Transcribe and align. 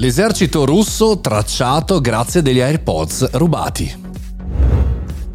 L'esercito 0.00 0.64
russo 0.64 1.20
tracciato 1.20 2.00
grazie 2.00 2.40
degli 2.40 2.58
AirPods 2.58 3.32
rubati. 3.32 4.09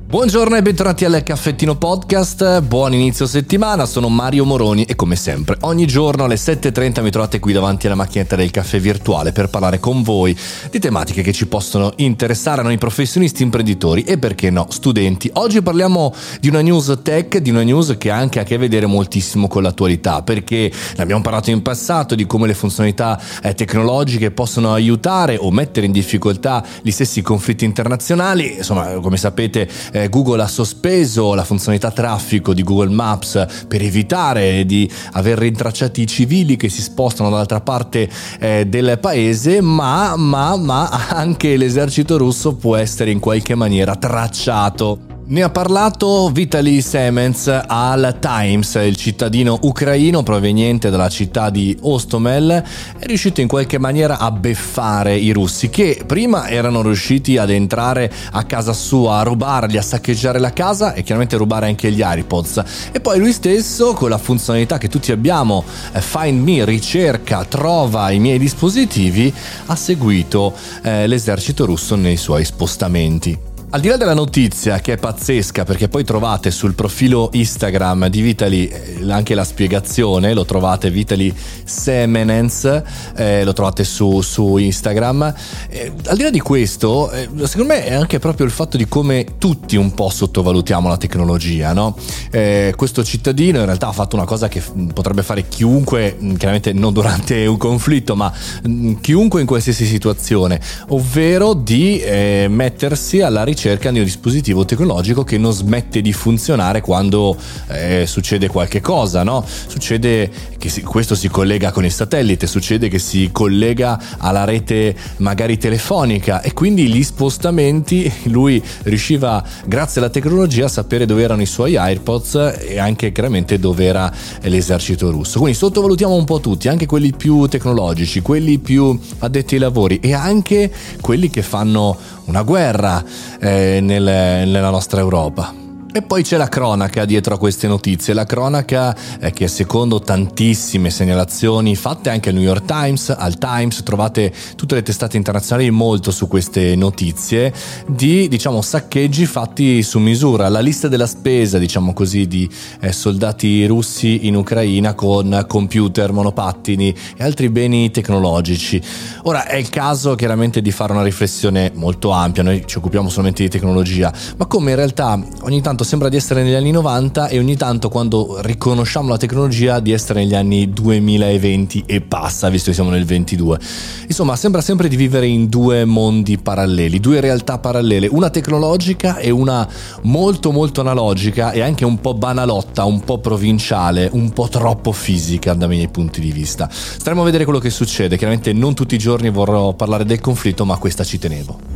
Buongiorno 0.08 0.56
e 0.56 0.62
bentornati 0.62 1.04
al 1.04 1.24
Caffettino 1.24 1.78
Podcast, 1.78 2.62
buon 2.62 2.94
inizio 2.94 3.26
settimana, 3.26 3.88
sono 3.88 4.08
Mario 4.08 4.46
Moroni 4.46 4.84
e 4.84 4.94
come 4.94 5.16
sempre 5.16 5.58
ogni 5.62 5.88
giorno 5.88 6.26
alle 6.26 6.36
7.30 6.36 7.02
mi 7.02 7.10
trovate 7.10 7.40
qui 7.40 7.54
davanti 7.54 7.88
alla 7.88 7.96
macchinetta 7.96 8.36
del 8.36 8.52
caffè 8.52 8.80
virtuale 8.80 9.32
per 9.32 9.50
parlare 9.50 9.80
con 9.80 10.04
voi 10.04 10.38
di 10.70 10.78
tematiche 10.78 11.24
che 11.24 11.34
ci 11.34 11.48
possono 11.48 11.92
interessare 11.98 12.62
noi 12.62 12.78
professionisti, 12.78 13.42
imprenditori 13.42 14.04
e 14.04 14.20
perché 14.20 14.52
no 14.52 14.68
studenti. 14.70 15.28
Oggi 15.34 15.64
parliamo 15.64 16.14
di 16.40 16.50
una 16.50 16.62
news 16.62 17.00
tech, 17.02 17.38
di 17.38 17.50
una 17.50 17.64
news 17.64 17.96
che 17.98 18.12
ha 18.12 18.16
anche 18.16 18.40
a 18.40 18.44
che 18.44 18.58
vedere 18.60 18.86
moltissimo 18.86 19.48
con 19.48 19.64
l'attualità 19.64 20.22
perché 20.22 20.72
ne 20.98 21.04
abbiamo 21.04 21.24
parlato 21.24 21.50
in 21.50 21.64
passato 21.64 22.14
di 22.14 22.28
come 22.28 22.46
le 22.46 22.54
funzionalità 22.54 23.20
eh, 23.42 23.56
tecnologiche 23.56 24.30
possono 24.30 24.72
aiutare 24.72 25.36
o 25.36 25.50
mettere 25.50 25.88
in 25.88 25.92
difficoltà 25.92 26.64
gli 26.84 26.92
stessi 26.92 27.24
conflitti 27.24 27.66
internazionali, 27.66 28.58
insomma 28.58 28.86
come 29.02 29.18
sapete 29.18 29.68
eh, 29.96 30.10
Google 30.10 30.42
ha 30.44 30.48
sospeso 30.48 31.34
la 31.36 31.46
funzionalità 31.46 31.90
traffico 31.90 32.54
di 32.54 32.64
Google 32.64 32.94
Maps 32.94 33.66
per 33.66 33.82
evitare 33.82 34.66
di 34.66 34.92
aver 35.14 35.38
rintracciati 35.38 36.02
i 36.02 36.08
civili 36.08 36.58
che 36.58 36.68
si 36.68 36.82
spostano 36.82 37.30
dall'altra 37.30 37.62
parte 37.62 38.10
eh, 38.40 38.66
del 38.68 39.00
paese, 39.00 39.62
ma, 39.62 40.18
ma, 40.18 40.58
ma 40.58 40.90
anche 41.08 41.56
l'esercito 41.56 42.18
russo 42.18 42.56
può 42.56 42.76
essere 42.76 43.12
in 43.12 43.20
qualche 43.20 43.56
maniera 43.56 43.96
tracciato. 43.96 45.15
Ne 45.28 45.42
ha 45.42 45.50
parlato 45.50 46.30
Vitaly 46.30 46.82
Semens 46.82 47.48
al 47.48 48.18
Times, 48.20 48.76
il 48.76 48.96
cittadino 48.96 49.58
ucraino 49.64 50.22
proveniente 50.22 50.92
dalla 50.92 51.10
città 51.10 51.50
di 51.50 51.76
Ostomel, 51.82 52.64
è 53.00 53.06
riuscito 53.08 53.42
in 53.42 53.48
qualche 53.48 53.80
maniera 53.80 54.20
a 54.20 54.30
beffare 54.30 55.16
i 55.16 55.32
russi 55.32 55.72
che 55.72 56.04
prima 56.06 56.48
erano 56.48 56.84
riusciti 56.84 57.38
ad 57.38 57.50
entrare 57.50 58.12
a 58.34 58.44
casa 58.44 58.72
sua, 58.72 59.18
a 59.18 59.24
rubargli, 59.24 59.78
a 59.78 59.82
saccheggiare 59.82 60.38
la 60.38 60.54
casa 60.54 60.94
e 60.94 61.02
chiaramente 61.02 61.38
rubare 61.38 61.66
anche 61.66 61.92
gli 61.92 62.04
AirPods. 62.04 62.64
E 62.92 63.00
poi 63.00 63.18
lui 63.18 63.34
stesso, 63.34 63.94
con 63.94 64.12
la 64.12 64.20
funzionalità 64.20 64.78
che 64.78 64.90
tutti 64.90 65.12
abbiamo, 65.12 65.64
eh, 65.92 66.02
Find 66.02 66.48
Me, 66.48 66.66
ricerca, 66.66 67.46
trova 67.46 68.12
i 68.12 68.20
miei 68.20 68.38
dispositivi, 68.38 69.34
ha 69.66 69.76
seguito 69.76 70.54
eh, 70.84 71.08
l'esercito 71.08 71.66
russo 71.66 71.96
nei 71.96 72.16
suoi 72.16 72.46
spostamenti. 72.46 73.54
Al 73.72 73.82
di 73.82 73.88
là 73.90 73.98
della 73.98 74.14
notizia 74.14 74.80
che 74.80 74.94
è 74.94 74.98
pazzesca 74.98 75.66
perché 75.66 75.90
poi 75.90 76.06
trovate 76.06 76.50
sul 76.50 76.76
profilo 76.76 77.30
Instagram 77.34 78.08
di 78.08 78.22
Vitali 78.22 78.68
eh, 78.68 79.12
anche 79.12 79.34
la 79.34 79.44
spiegazione, 79.44 80.34
lo 80.34 80.46
trovate 80.46 80.90
Vitali 80.90 81.34
Semenens, 81.64 82.84
eh, 83.18 83.44
lo 83.44 83.52
trovate 83.54 83.84
su, 83.84 84.22
su 84.22 84.56
Instagram. 84.58 85.34
Eh, 85.68 85.92
al 86.06 86.16
di 86.16 86.24
là 86.24 86.30
di 86.30 86.40
questo, 86.40 87.12
eh, 87.12 87.28
secondo 87.44 87.74
me 87.74 87.86
è 87.86 87.94
anche 87.94 88.20
proprio 88.20 88.46
il 88.46 88.52
fatto 88.52 88.78
di 88.78 88.88
come 88.88 89.26
tutti 89.40 89.76
un 89.76 89.94
po' 89.94 90.10
sottovalutiamo 90.10 90.88
la 90.88 90.98
tecnologia, 90.98 91.74
no? 91.74 91.98
Eh, 92.32 92.74
questo 92.78 93.04
cittadino 93.04 93.60
in 93.60 93.66
realtà 93.66 93.88
ha 93.88 93.94
fatto 93.94 94.16
una 94.16 94.26
cosa 94.26 94.48
che 94.48 94.62
potrebbe 94.94 95.24
fare 95.24 95.50
chiunque, 95.50 96.16
mm, 96.18 96.36
chiaramente 96.36 96.72
non 96.72 96.94
durante 96.94 97.46
un 97.46 97.58
conflitto, 97.58 98.16
ma 98.16 98.32
mm, 98.68 98.96
chiunque 99.02 99.42
in 99.42 99.48
qualsiasi 99.48 99.86
situazione, 99.86 100.62
ovvero 100.90 101.54
di 101.54 102.00
eh, 102.00 102.46
mettersi 102.48 103.20
alla 103.20 103.44
ricerca 103.44 103.55
ricerca 103.56 103.90
di 103.90 104.00
un 104.00 104.04
dispositivo 104.04 104.66
tecnologico 104.66 105.24
che 105.24 105.38
non 105.38 105.54
smette 105.54 106.02
di 106.02 106.12
funzionare 106.12 106.82
quando 106.82 107.36
eh, 107.70 108.04
succede 108.06 108.48
qualche 108.48 108.82
cosa, 108.82 109.24
no? 109.24 109.44
Succede 109.46 110.30
che 110.58 110.70
si, 110.70 110.82
questo 110.84 111.16
si 111.16 111.30
collega 111.30 111.72
con 111.72 111.86
il 111.86 111.92
satellite, 111.92 112.48
succede 112.48 112.90
che 112.90 113.00
si 113.00 113.30
collega 113.32 114.00
alla 114.18 114.44
rete 114.44 114.96
magari 115.18 115.58
telefonica 115.58 116.42
e 116.42 116.54
quindi 116.54 116.88
gli 116.88 117.02
spostamenti 117.02 118.12
lui 118.24 118.62
riusciva 118.84 119.44
grazie 119.66 120.02
alla 120.02 120.10
tecnologia 120.10 120.66
a 120.66 120.70
sapere 120.70 121.06
dove 121.06 121.24
erano 121.24 121.42
i 121.42 121.48
suoi 121.48 121.78
AirPods 121.78 122.58
e 122.60 122.78
anche 122.78 123.12
chiaramente 123.14 123.58
dove 123.58 123.86
era 123.86 124.12
l'esercito 124.42 125.10
russo. 125.12 125.40
Quindi 125.40 125.58
sottovalutiamo 125.58 126.14
un 126.14 126.26
po' 126.26 126.42
tutti, 126.42 126.68
anche 126.68 126.86
quelli 126.86 127.14
più 127.16 127.48
tecnologici, 127.48 128.22
quelli 128.22 128.60
più 128.60 129.00
addetti 129.20 129.56
ai 129.56 129.62
lavori 129.62 130.00
e 130.02 130.14
anche 130.14 130.70
quelli 131.00 131.30
che 131.30 131.42
fanno 131.42 131.98
una 132.26 132.42
guerra 132.42 133.04
eh, 133.40 133.80
nel, 133.82 134.04
nella 134.04 134.70
nostra 134.70 135.00
Europa. 135.00 135.65
E 135.96 136.02
poi 136.02 136.24
c'è 136.24 136.36
la 136.36 136.50
cronaca 136.50 137.06
dietro 137.06 137.36
a 137.36 137.38
queste 137.38 137.68
notizie, 137.68 138.14
la 138.14 138.26
cronaca 138.26 138.94
è 139.18 139.32
che 139.32 139.48
secondo 139.48 140.02
tantissime 140.02 140.90
segnalazioni 140.90 141.74
fatte 141.78 142.10
anche 142.10 142.28
al 142.28 142.36
New 142.36 142.44
York 142.44 142.66
Times, 142.66 143.16
al 143.18 143.38
Times, 143.38 143.82
trovate 143.82 144.34
tutte 144.58 144.76
le 144.76 144.84
testate 144.84 145.16
internazionali 145.16 145.70
molto 145.70 146.12
su 146.12 146.28
queste 146.28 146.76
notizie 146.76 147.54
di 147.88 148.28
diciamo 148.28 148.62
saccheggi 148.62 149.26
fatti 149.26 149.82
su 149.84 150.00
misura, 150.00 150.50
la 150.50 150.60
lista 150.60 150.90
della 150.90 151.08
spesa 151.08 151.60
diciamo 151.60 151.94
così 151.94 152.28
di 152.28 152.50
eh, 152.82 152.92
soldati 152.92 153.66
russi 153.66 154.28
in 154.28 154.36
Ucraina 154.36 154.96
con 154.96 155.46
computer, 155.48 156.12
monopattini 156.12 156.94
e 157.16 157.24
altri 157.24 157.48
beni 157.48 157.90
tecnologici. 157.90 158.82
Ora 159.24 159.46
è 159.46 159.56
il 159.56 159.70
caso 159.70 160.16
chiaramente 160.16 160.62
di 160.62 160.72
fare 160.72 160.92
una 160.92 161.04
riflessione 161.04 161.72
molto 161.74 162.10
ampia, 162.10 162.44
noi 162.44 162.64
ci 162.66 162.80
occupiamo 162.80 163.08
solamente 163.08 163.44
di 163.44 163.50
tecnologia, 163.50 164.12
ma 164.36 164.46
come 164.46 164.72
in 164.72 164.76
realtà 164.76 165.18
ogni 165.44 165.62
tanto 165.62 165.84
sembra 165.86 166.10
di 166.10 166.18
essere 166.18 166.44
negli 166.44 166.56
anni 166.56 166.72
90 166.72 167.28
e 167.28 167.40
ogni 167.40 167.56
tanto 167.56 167.90
quando 167.90 168.40
riconosciamo 168.42 169.08
la 169.08 169.18
tecnologia 169.18 169.80
di 169.80 169.92
essere 169.92 170.22
negli 170.22 170.36
anni 170.36 170.74
2020 170.74 171.84
e 171.86 172.02
passa, 172.02 172.50
visto 172.50 172.70
che 172.70 172.76
siamo 172.76 172.90
nel 172.90 173.06
22. 173.06 173.60
Insomma, 174.08 174.36
sembra 174.36 174.62
sempre 174.62 174.90
di 174.90 174.96
vivere 174.96 175.28
in 175.28 175.48
due 175.48 175.86
mondi 175.86 176.38
paralleli, 176.38 177.00
due 177.00 177.22
realtà 177.22 177.60
parallele, 177.60 178.08
una 178.08 178.30
tecnologica 178.30 179.18
e 179.18 179.30
una 179.30 179.68
molto 180.02 180.52
molto 180.52 180.82
analogica 180.82 181.52
e 181.52 181.62
anche 181.62 181.86
un 181.86 182.02
po' 182.02 182.16
banalotta, 182.16 182.84
un 182.84 183.02
po' 183.02 183.20
provinciale, 183.20 184.10
un 184.12 184.32
po' 184.32 184.48
troppo 184.50 184.92
fisica 184.92 185.54
da 185.54 185.68
miei 185.68 185.88
punti 185.88 186.20
di 186.20 186.32
vista. 186.32 186.68
Staremo 186.70 187.22
a 187.22 187.26
vedere 187.26 187.44
quello 187.44 187.60
che 187.60 187.70
succede, 187.70 188.18
chiaramente 188.18 188.52
non 188.52 188.74
tutti 188.74 188.96
i 188.96 189.00
giorni 189.00 189.30
vorrò 189.30 189.74
parlare 189.74 190.04
del 190.04 190.20
conflitto, 190.20 190.66
ma 190.66 190.78
questa 190.78 191.04
ci 191.04 191.20
tenevo. 191.20 191.75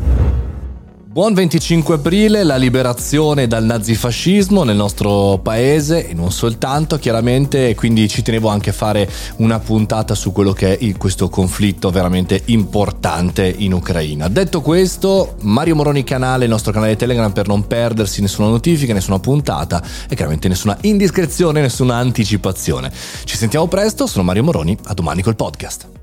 Buon 1.12 1.34
25 1.34 1.96
aprile, 1.96 2.44
la 2.44 2.56
liberazione 2.56 3.48
dal 3.48 3.64
nazifascismo 3.64 4.64
nel 4.64 4.76
nostro 4.76 5.40
paese 5.42 6.08
e 6.08 6.14
non 6.14 6.32
soltanto 6.32 7.00
chiaramente 7.00 7.74
quindi 7.74 8.08
ci 8.08 8.22
tenevo 8.22 8.48
anche 8.48 8.70
a 8.70 8.74
fare 8.74 9.10
una 9.38 9.58
puntata 9.58 10.14
su 10.14 10.32
quello 10.32 10.54
che 10.54 10.78
è 10.78 10.98
questo 10.98 11.28
conflitto 11.28 11.90
veramente 11.90 12.44
importante 12.46 13.52
in 13.58 13.74
Ucraina. 13.74 14.28
Detto 14.28 14.62
questo, 14.62 15.38
Mario 15.42 15.74
Moroni 15.74 16.04
canale, 16.04 16.44
il 16.44 16.52
nostro 16.52 16.72
canale 16.72 16.96
Telegram 16.96 17.32
per 17.32 17.48
non 17.48 17.66
perdersi 17.66 18.22
nessuna 18.22 18.50
notifica, 18.50 18.94
nessuna 18.94 19.18
puntata 19.18 19.82
e 20.08 20.14
chiaramente 20.14 20.48
nessuna 20.48 20.78
indiscrezione, 20.82 21.60
nessuna 21.60 21.96
anticipazione. 21.96 22.92
Ci 23.24 23.36
sentiamo 23.36 23.68
presto, 23.68 24.06
sono 24.06 24.24
Mario 24.24 24.44
Moroni, 24.44 24.78
a 24.84 24.94
domani 24.94 25.24
col 25.24 25.36
podcast. 25.36 25.99